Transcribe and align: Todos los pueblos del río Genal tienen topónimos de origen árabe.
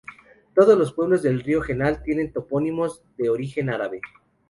Todos 0.55 0.75
los 0.79 0.93
pueblos 0.93 1.21
del 1.21 1.41
río 1.41 1.61
Genal 1.61 2.01
tienen 2.01 2.33
topónimos 2.33 3.03
de 3.17 3.29
origen 3.29 3.69
árabe. 3.69 4.01